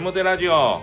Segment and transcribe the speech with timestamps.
[0.00, 0.80] 手もてラジオ。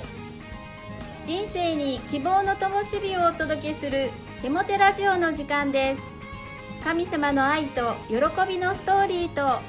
[1.26, 4.12] 人生に希望の灯火をお届けする
[4.44, 6.02] 手もてラジオの時間です。
[6.84, 8.18] 神様の愛と喜
[8.48, 9.60] びのストーリーと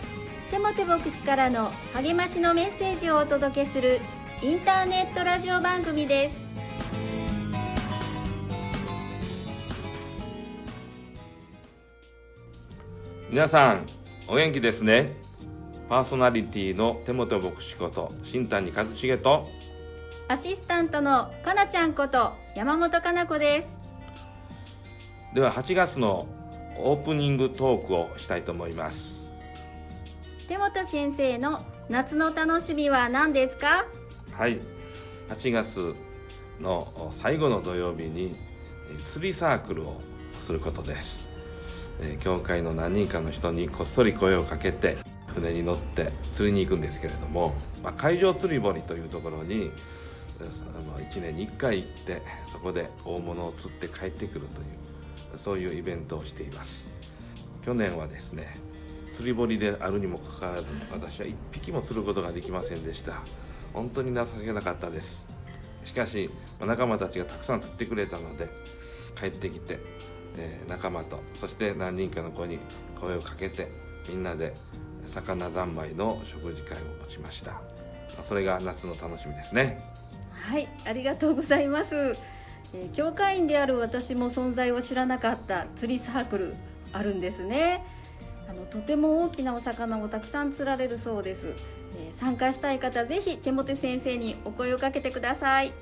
[0.50, 4.00] 手もて牧師からの励ましのメッセージをお届けする
[4.42, 6.36] インターネットラジオ番組です。
[13.30, 13.86] 皆さん
[14.26, 15.16] お元気ですね？
[15.88, 19.46] パーソナリティの手元牧師こと新谷和重と
[20.28, 23.74] アシスタントのかなちゃんこと山本かな子です。
[25.34, 26.26] では8月の
[26.78, 29.32] オープニングトークをしたいと思います。
[30.46, 33.86] 手元先生の夏の楽しみは何ですか？
[34.32, 34.60] はい。
[35.30, 35.94] 8月
[36.60, 38.34] の最後の土曜日に
[38.90, 40.00] えー釣りサークルを
[40.42, 41.22] することです、
[42.00, 44.96] えー教会の何人かの人にこっそり声をかけて
[45.40, 49.70] 船に乗って釣りに行くんですけれども、まあ、海上釣り堀というところに
[50.40, 56.86] あの1年に1回行ってそこで大物を釣って帰ってくるというそういうイベントをしています。
[57.64, 58.56] 去年はですね
[59.12, 63.22] 釣り堀であるにもかかわらず私は1匹も釣ることができませんでした。
[63.74, 65.26] 本当に情けなかったです。
[65.84, 66.30] しかし
[66.60, 68.48] 仲間たちがたくさん釣ってくれたので
[69.18, 69.78] 帰ってきて、
[70.36, 72.58] え仲間とそして何人かの子に
[73.00, 73.70] 声をかけて
[74.08, 74.54] みんなで
[75.08, 77.52] 魚三昧の食事会を持ちました。
[77.52, 77.60] ま
[78.20, 79.80] あそれが夏の楽しみですね。
[80.32, 82.16] はいありがとうございます、
[82.74, 86.54] えー教会員である私も存在を知らなかった釣りサークル
[86.92, 87.84] あるんですね。
[88.48, 91.54] あのとても大きなお魚をたくさん釣られるそうです、
[91.96, 95.72] えー参加したい方ぜひ手元先生にお声をかけてください。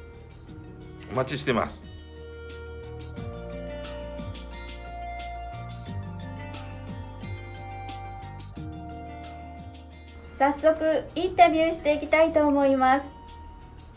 [1.12, 1.82] お待ちしてます
[10.38, 13.06] 早速インタビューしていきたいと思います。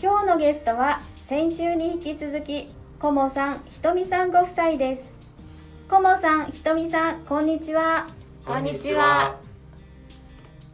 [0.02, 5.04] 今日のゲストは先週に引き続きコモさんひとみさんご夫妻です。
[5.90, 8.08] コモさんひとみさんこんにちは。
[8.46, 9.36] こんにちは。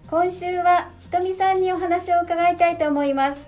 [0.07, 3.41] 今週はひとみさんにお話を伺いたいと思います。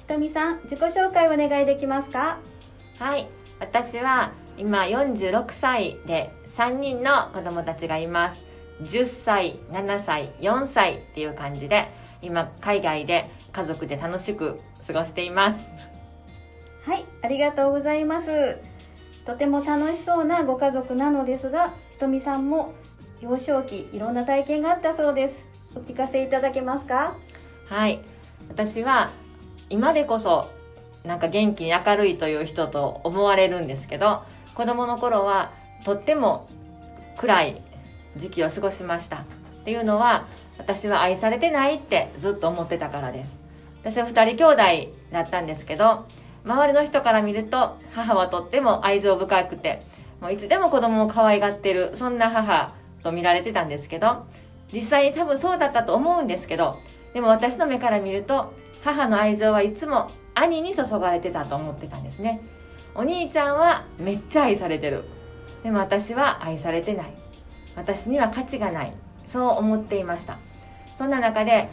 [0.00, 2.38] ひとみさん自己紹介お願いできますか？
[2.98, 3.28] はい。
[3.60, 8.42] 私は今46歳で3人の子供たちがいます
[8.82, 11.88] 10歳7歳4歳っていう感じで
[12.22, 15.66] 今海外で家族で楽しく過ごしています。
[16.86, 18.58] はいありがとうございます。
[19.26, 22.72] とても楽しそうなご家族なのですがひとみさんも
[23.20, 25.44] 幼少期いろんな体験があったそうです。
[25.76, 27.14] お聞かせいただけますか？
[27.68, 28.00] はい
[28.48, 29.10] 私は
[29.68, 30.50] 今でこそ
[31.04, 34.22] なんか元気に明るいという人と思われるんですけど
[34.54, 35.52] 子供の頃は
[35.84, 36.48] とっても
[37.16, 37.62] 暗い
[38.16, 39.16] 時期を過ごしました。
[39.16, 40.26] っていうのは
[40.58, 43.36] 私は愛されてないってずっと思ってたからです。
[43.82, 44.54] 私は2人兄
[44.88, 46.06] 弟だったんですけど
[46.44, 49.80] 周りの人から見ると母はとっても愛情深くて
[50.20, 54.26] もういつでも子供を可愛がってるそんな母と見られてたんですけど
[54.72, 56.78] 実際に多分そうだったと思うんですけど
[57.14, 62.40] でも私の目から見ると母の愛情はいつも兄に注がれてたと思ってたんですね。
[62.94, 65.04] お兄ちゃんはめっちゃ愛されてる。
[65.62, 67.12] でも私は愛されてない。
[67.76, 68.92] 私には価値がない。
[69.26, 70.38] そう思っていました。
[70.96, 71.68] そんな中で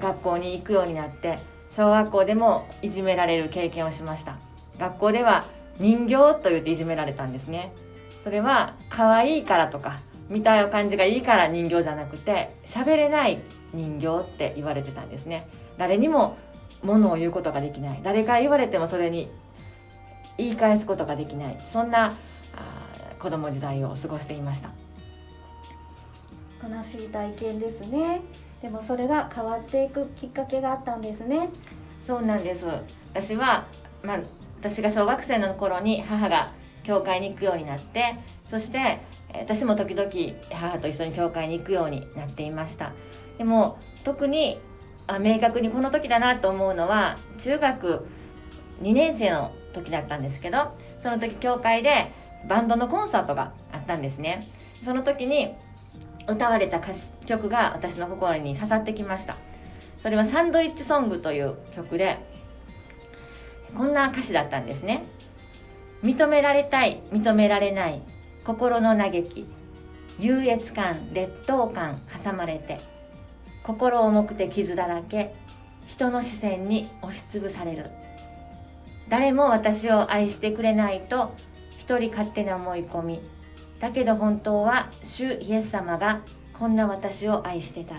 [0.00, 1.38] 学校に行くようになって
[1.68, 4.36] 小学校でもいじめられる経験をしました。
[4.78, 5.44] 学校では
[5.78, 7.72] 人形と言っていじめられたんですね。
[8.22, 13.40] それは可愛いからとか見た感じがいいから人形じゃなくて喋れない
[13.72, 15.48] 人形って言われてたんですね。
[15.78, 16.36] 誰にも
[16.82, 18.00] 物を言うことができない。
[18.02, 19.30] 誰から言われてもそれに
[20.38, 21.60] 言い返すことができない。
[21.66, 24.70] そんなあー子供時代を過ごしていました。
[26.62, 28.20] 悲しい体験ですね。
[28.62, 31.48] でもそれが変わっていくきっかけがあったんですね。
[32.02, 32.66] そうなんです。
[33.12, 33.66] 私は、
[34.02, 34.18] まあ、
[34.60, 39.00] 私が小学生の頃に母が教会に行くようになってそして
[39.32, 40.10] 私も時々
[40.50, 42.92] 母と一緒に教会に行くようになっていました。
[43.38, 44.58] でも特に
[45.06, 48.06] あ明確にこの時だなと思うのは中学
[48.82, 52.12] 2年生の時だったんですけどその時教会で
[52.48, 54.48] バンドのコンサートがあったんですね。
[54.84, 55.54] その時に
[56.28, 59.36] 歌われた歌詞曲が私の心に刺さってきました。
[59.98, 62.18] それはサンドイッチソングという曲で
[63.76, 65.04] こんな歌詞だったんですね。
[66.02, 68.00] 認められたい認められない
[68.44, 69.46] 心の嘆き
[70.18, 72.80] 優越感劣等感挟まれて
[73.62, 75.34] 心重くて傷だらけ
[75.86, 77.86] 人の視線に押しつぶされる。
[79.08, 81.34] 誰も私を愛してくれないと
[81.76, 83.20] 一人勝手な思い込み
[83.80, 86.20] だけど本当は主イエス様が
[86.58, 87.96] こんな私を愛してた。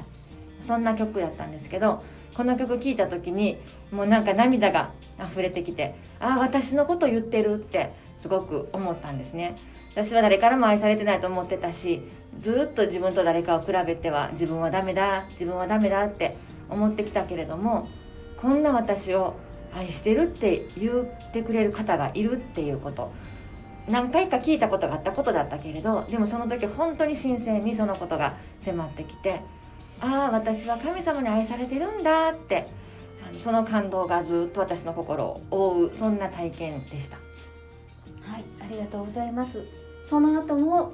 [0.62, 2.04] そんな曲だったんですけど
[2.36, 3.58] この曲聴いた時に
[3.92, 9.58] もうなんか涙が溢れてきてああ私のこと言ってるってすごく思ったんですね。
[9.94, 12.02] 私は誰からも愛されてないと思ってたし
[12.38, 16.38] ずっと自分と誰かを比べては自分はダメだ自分はダメだって
[16.70, 17.90] 思ってきたけれども
[18.38, 19.36] こんな私を
[19.74, 23.12] 愛してるって言ってくれる方がいるっていうこと。
[23.92, 29.42] 何回か聞いたことがあったことだったけれどでもその時本当に新鮮にそのことが迫ってきて
[30.00, 32.68] ああ私は神様に愛されてるんだって
[33.38, 37.18] その感動がずっと私の心を覆うそんな体験でした。
[37.18, 39.64] はいありがとうございます。
[40.04, 40.94] その後も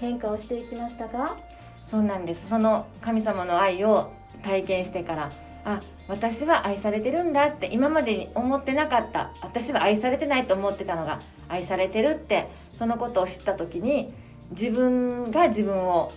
[0.00, 1.36] 変化をしていきましたか？
[1.84, 2.48] そうなんです。
[2.48, 5.30] その神様の愛を体験してから
[5.64, 14.12] あ私は愛されてるんだって今までに思ってなかった私は愛されてないと思ってたのが愛されてるってそのことを知った時に
[14.52, 16.12] 自分が自分を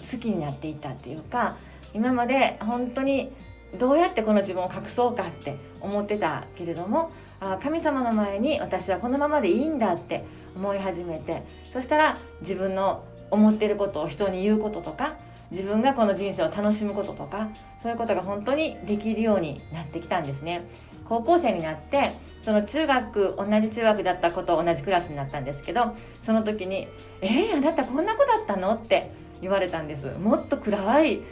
[0.00, 1.56] 好きになっていったっていうか
[1.92, 3.30] 今まで本当に
[3.78, 7.10] どうやってこの自分を隠そうかって思ってたけれども
[7.40, 10.24] あ神様の前に私はこのままでいいんだって
[10.56, 15.16] 思い始めてそしたら自分の思ってることを人に言うこととか
[15.50, 17.48] 自分がこの人生を楽しむこととか
[17.78, 20.64] そういうことが本当にできるようになってきたんですね。
[21.08, 26.88] 高校生になってその中学同じ中学だった子と同じクラスになったんですけどその時に
[27.20, 29.10] 「えー、あなたこんな子だったの?」って
[29.40, 30.06] 言われたんです。
[30.18, 31.22] もっと暗い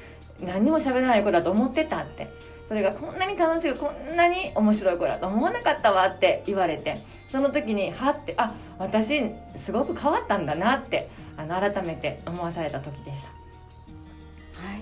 [0.40, 2.28] 何にも喋らない子だと思ってたって。
[2.72, 13.28] それがこんなに楽しくこんなに面白い子だと思わなかったわって言われてその時にはってあ私すごく変わったんだなってあの改めて思わされた時でした。
[14.62, 14.80] はい。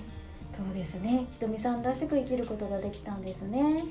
[0.55, 1.25] そうですね。
[1.33, 3.83] ひとみさんらしく生きることができたんですね。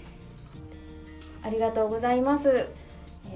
[1.42, 2.68] ありがとうございます。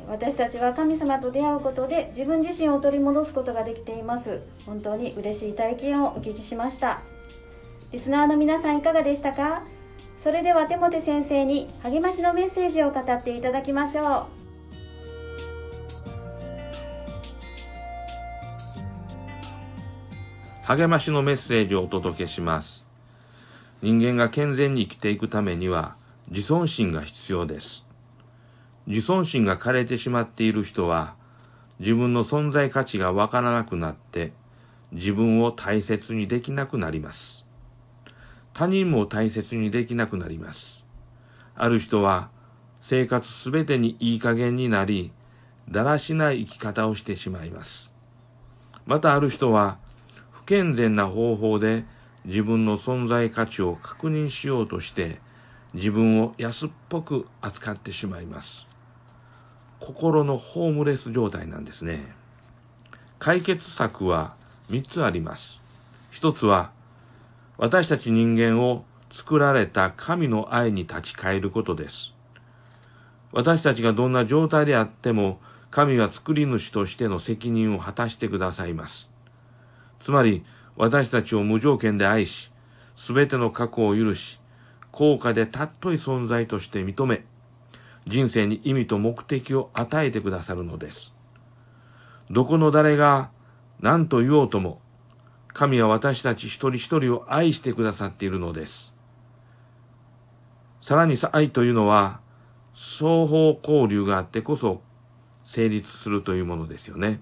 [0.08, 4.40] 私たちは神様と出会うことで自分自身を取り戻すことができています。
[4.66, 7.00] 本当に嬉しい体験をお聞きしました。
[7.92, 9.62] リスナーの皆さんいかがでしたか？
[10.22, 14.24] それでは手モ先生に励ましのメッセージを語っていただきましょう。
[20.66, 22.84] 励ましのメッセージをお届けします。
[23.82, 25.94] 人間が健全に生きていくためには
[26.30, 27.83] 自尊心が必要です。
[28.86, 31.14] 自尊心が枯れてしまっている人は
[31.78, 34.32] 自分の存在価値がわからなくなって
[34.92, 37.44] 自分を大切にできなくなります。
[38.52, 40.84] 他人も大切にできなくなります。
[41.56, 42.30] ある人は
[42.82, 45.12] 生活すべてにいい加減になり、
[45.68, 47.90] だらしない生き方をしてしまいます。
[48.86, 49.78] またある人は
[50.30, 51.84] 不健全な方法で
[52.26, 55.20] 自分の存在価値を確認しようとして
[55.72, 58.66] 自分を安っぽく扱ってしまいます。
[59.84, 62.14] 心のホームレス状態なんですね。
[63.18, 64.34] 解決策は
[64.70, 65.60] 3つあります。
[66.12, 66.70] 1つは
[67.58, 72.14] 私たち人間を作られた神の愛に立ち返ることです。
[73.30, 75.38] 私たちがどんな状態であっても
[75.70, 79.10] 神は作り主としての責任を果たしてくださいます。
[80.00, 80.46] つまり、
[80.76, 82.50] 私たちを無条件で愛し、
[82.96, 84.40] すべての過去を許し、
[84.92, 87.24] 高価で尊い存在として認め、
[88.06, 91.14] 人生に意味と目的を与えてくださるのです。
[92.30, 93.30] どこの誰が
[93.80, 94.80] 何と言おうとも、
[95.48, 98.92] 神は私たち一人一人を愛してくださっているのです。
[100.82, 102.20] さらに愛というのは、
[102.74, 104.82] 双方交流があってこそ
[105.44, 107.20] 成立するというものですよね。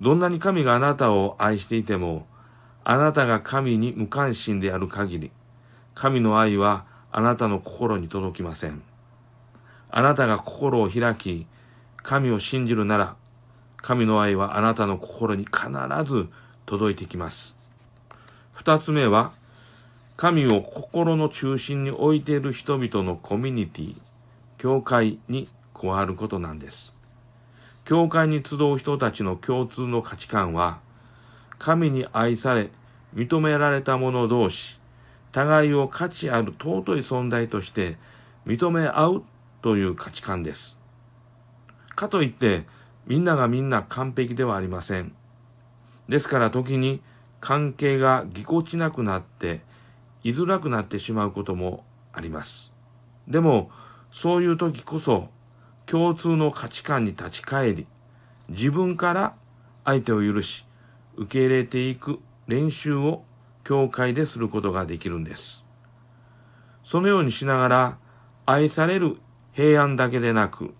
[0.00, 2.26] どんなに神があなたを愛していても、
[2.84, 5.32] あなたが神に無関心である限り、
[5.94, 8.82] 神の愛はあなたの心に届きません。
[9.96, 11.46] あなたが心を開き、
[12.02, 13.14] 神を信じるなら、
[13.76, 15.68] 神の愛はあなたの心に必
[16.04, 16.28] ず
[16.66, 17.54] 届いてきます。
[18.50, 19.34] 二つ目は、
[20.16, 23.96] 神を心の中心に置いている人々のコミュニティ、
[24.58, 26.92] 教会に加わることなんです。
[27.84, 30.80] 教会に集う人たちの共通の価値観は、
[31.60, 32.70] 神に愛され、
[33.14, 34.76] 認められた者同士、
[35.30, 37.96] 互いを価値ある尊い存在として
[38.44, 39.24] 認め合う
[39.64, 40.76] という価値観です。
[41.96, 42.66] かといって、
[43.06, 45.14] みんながみんな完璧ではありません。
[46.06, 47.00] ですから時に
[47.40, 49.62] 関係がぎこちなくなって、
[50.22, 52.72] 居づらくなってしまうこともあります。
[53.26, 53.70] でも、
[54.12, 55.30] そういう時こそ、
[55.86, 57.86] 共通の価値観に立ち返り、
[58.50, 59.34] 自分から
[59.86, 60.66] 相手を許し、
[61.16, 63.24] 受け入れていく練習を
[63.64, 65.64] 教会ですることができるんです。
[66.82, 67.98] そのようにしながら、
[68.44, 69.16] 愛される
[69.54, 70.74] 平安だけでなく、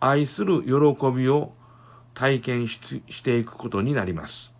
[0.00, 0.70] 愛する喜
[1.10, 1.52] びを
[2.14, 4.52] 体験していくことになります。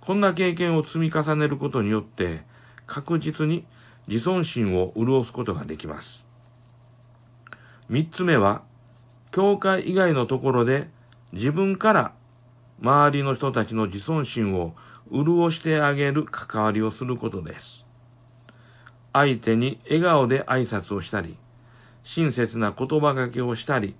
[0.00, 2.42] こんな経験を積み重ねることによって、
[2.86, 3.66] 確実に
[4.06, 6.26] 自尊心を潤すことができます
[7.88, 8.62] 三つ目は
[9.30, 10.88] 教会以外のところで
[11.32, 12.12] 自分から
[12.80, 14.74] 周りの人たちの自尊心を
[15.10, 17.84] 潤してあげる関わりをすることです。
[19.12, 21.36] 相手に笑顔で挨拶をしたり、
[22.04, 23.96] 親切な言葉がけをしたり、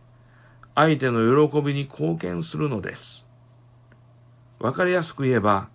[0.74, 3.24] 相手の喜びに貢献するのです。
[4.60, 5.68] わかりやすく言えば、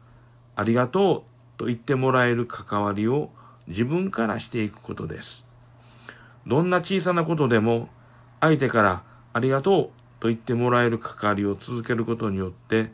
[0.55, 1.25] ありがと
[1.57, 3.31] うと言ってもらえる関わりを
[3.67, 5.45] 自分からしていくことです。
[6.45, 7.89] どんな小さなことでも、
[8.39, 12.91] 相手からありがとうと言ってもらえる関わりを続けることによって、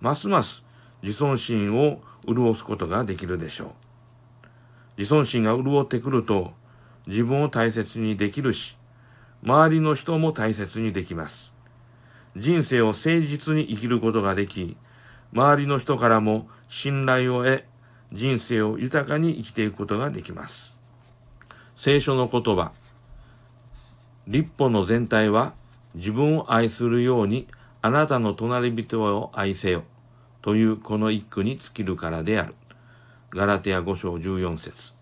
[0.00, 0.62] ますます
[1.02, 3.68] 自尊心を潤すことができるでしょう。
[4.98, 6.52] 自尊心が潤ってくると、
[7.06, 8.76] 自分を大切にできるし、
[9.42, 11.52] 周りの人も大切にできます。
[12.36, 14.76] 人生を誠実に生きることができ、
[15.32, 17.64] 周りの人からも信頼を得、
[18.12, 20.74] 人生を豊かに生きていくことができます。
[21.76, 22.72] 聖書の言葉。
[24.26, 25.54] 立法の全体は
[25.94, 27.46] 自分を愛するように
[27.82, 29.84] あなたの隣人を愛せよ。
[30.42, 32.54] というこの一句に尽きるからである。
[33.30, 34.92] ガラテヤ5章14節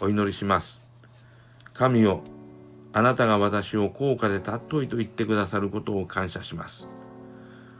[0.00, 0.77] お祈りします。
[1.78, 2.22] 神よ、
[2.92, 6.88] あなたが私を高価で尊いと言ってくださることを感謝します。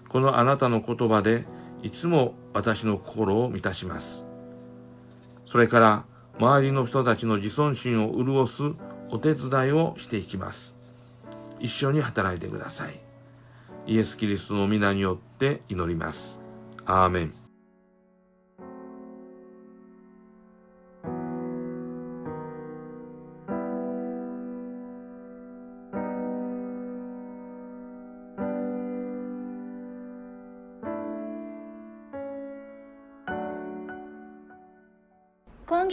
[0.09, 1.47] このあなたの言葉で
[1.83, 4.25] いつも私の心を満たします。
[5.47, 6.05] それから
[6.39, 8.63] 周りの人たちの自尊心を潤す
[9.11, 10.77] お手伝いをしていきます。
[11.59, 13.01] 一緒に働いてください。
[13.89, 16.39] イエス・キリストの皆によって祈ります。
[16.87, 17.48] アーメン。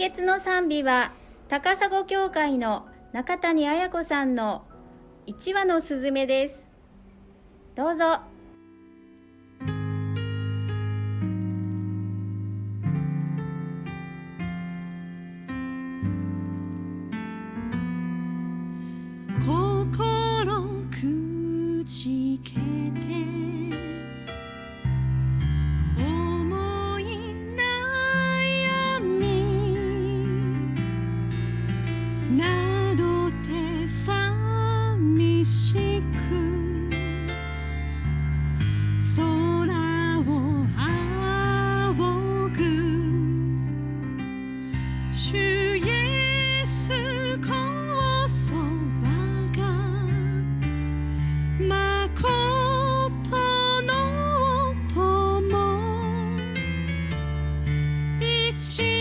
[0.06, 1.10] 月の賛美は
[1.48, 4.64] 高砂教会の中谷綾子さんの
[5.26, 6.70] 1羽のすずめです。
[7.74, 8.20] どうぞ。
[58.66, 58.95] she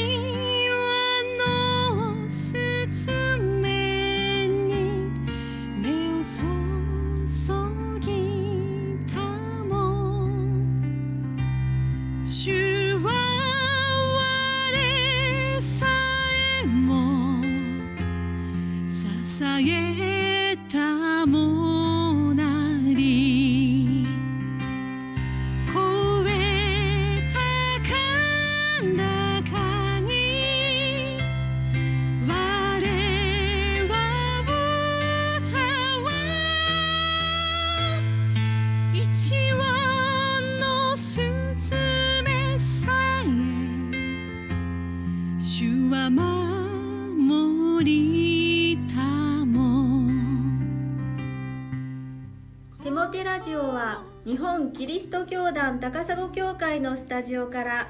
[52.86, 57.88] テモテラジオは日本キリスト教団高砂教会のスタジオから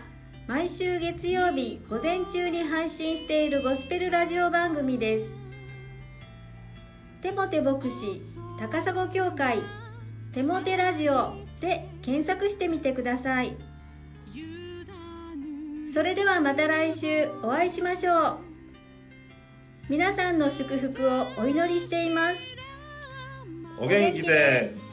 [0.48, 5.36] 毎週月曜日午前中に配信しているゴスペルラジオ番組です。
[7.22, 8.22] テモテ牧師
[8.58, 9.58] 高砂教会
[10.32, 13.58] テモテラジオで検索してみてください。
[15.94, 18.38] それではまた来週お会いしましょう。
[19.90, 22.38] 皆さんの祝福をお祈りしています。
[23.78, 24.85] お元気で。